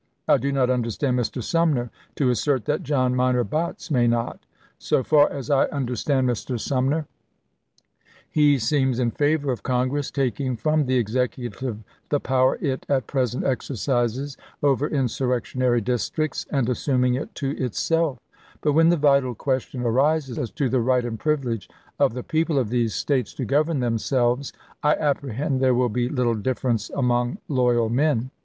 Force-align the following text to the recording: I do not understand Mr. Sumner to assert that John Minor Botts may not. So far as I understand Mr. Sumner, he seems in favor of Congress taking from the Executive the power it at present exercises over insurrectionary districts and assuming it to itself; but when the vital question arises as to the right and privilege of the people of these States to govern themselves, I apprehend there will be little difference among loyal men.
I 0.27 0.37
do 0.37 0.51
not 0.51 0.71
understand 0.71 1.19
Mr. 1.19 1.43
Sumner 1.43 1.91
to 2.15 2.31
assert 2.31 2.65
that 2.65 2.81
John 2.81 3.15
Minor 3.15 3.43
Botts 3.43 3.91
may 3.91 4.07
not. 4.07 4.39
So 4.79 5.03
far 5.03 5.31
as 5.31 5.51
I 5.51 5.65
understand 5.65 6.27
Mr. 6.27 6.59
Sumner, 6.59 7.05
he 8.27 8.57
seems 8.57 8.97
in 8.97 9.11
favor 9.11 9.51
of 9.51 9.61
Congress 9.61 10.09
taking 10.09 10.57
from 10.57 10.87
the 10.87 10.95
Executive 10.97 11.83
the 12.09 12.19
power 12.19 12.57
it 12.63 12.83
at 12.89 13.05
present 13.05 13.43
exercises 13.43 14.37
over 14.63 14.87
insurrectionary 14.87 15.81
districts 15.81 16.47
and 16.49 16.67
assuming 16.67 17.13
it 17.13 17.35
to 17.35 17.51
itself; 17.63 18.17
but 18.61 18.73
when 18.73 18.89
the 18.89 18.97
vital 18.97 19.35
question 19.35 19.81
arises 19.83 20.39
as 20.39 20.49
to 20.49 20.67
the 20.67 20.81
right 20.81 21.05
and 21.05 21.19
privilege 21.19 21.69
of 21.99 22.15
the 22.15 22.23
people 22.23 22.57
of 22.57 22.69
these 22.69 22.95
States 22.95 23.35
to 23.35 23.45
govern 23.45 23.81
themselves, 23.81 24.51
I 24.81 24.95
apprehend 24.95 25.59
there 25.61 25.75
will 25.75 25.89
be 25.89 26.09
little 26.09 26.33
difference 26.33 26.89
among 26.95 27.37
loyal 27.47 27.87
men. 27.89 28.31